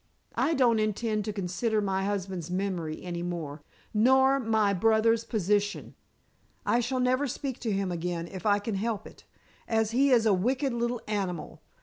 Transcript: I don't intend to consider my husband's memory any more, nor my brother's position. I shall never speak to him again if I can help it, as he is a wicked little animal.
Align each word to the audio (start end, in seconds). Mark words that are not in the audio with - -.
I 0.33 0.55
don't 0.55 0.79
intend 0.79 1.25
to 1.25 1.31
consider 1.31 1.79
my 1.79 2.05
husband's 2.05 2.49
memory 2.49 3.03
any 3.03 3.21
more, 3.21 3.61
nor 3.93 4.39
my 4.39 4.73
brother's 4.73 5.23
position. 5.23 5.93
I 6.65 6.79
shall 6.79 6.99
never 6.99 7.27
speak 7.27 7.59
to 7.59 7.71
him 7.71 7.91
again 7.91 8.27
if 8.27 8.43
I 8.43 8.57
can 8.57 8.73
help 8.73 9.05
it, 9.05 9.25
as 9.67 9.91
he 9.91 10.09
is 10.09 10.25
a 10.25 10.33
wicked 10.33 10.73
little 10.73 11.01
animal. 11.07 11.61